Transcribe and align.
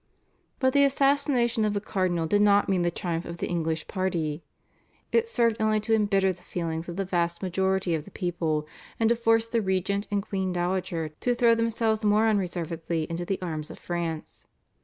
But 0.57 0.73
the 0.73 0.83
assassination 0.83 1.63
of 1.63 1.75
the 1.75 1.79
cardinal 1.79 2.25
did 2.25 2.41
not 2.41 2.67
mean 2.67 2.81
the 2.81 2.89
triumph 2.89 3.23
of 3.23 3.37
the 3.37 3.45
English 3.45 3.87
party. 3.87 4.41
It 5.11 5.29
served 5.29 5.57
only 5.61 5.79
to 5.81 5.93
embitter 5.93 6.33
the 6.33 6.41
feelings 6.41 6.89
of 6.89 6.95
the 6.95 7.05
vast 7.05 7.43
majority 7.43 7.93
of 7.93 8.05
the 8.05 8.09
people, 8.09 8.65
and 8.99 9.09
to 9.09 9.15
force 9.15 9.45
the 9.45 9.61
regent 9.61 10.07
and 10.09 10.23
queen 10.27 10.53
dowager 10.53 11.09
to 11.09 11.35
throw 11.35 11.53
themselves 11.53 12.03
more 12.03 12.27
unreservedly 12.27 13.05
into 13.11 13.25
the 13.25 13.39
arms 13.43 13.69
of 13.69 13.77
France. 13.77 14.47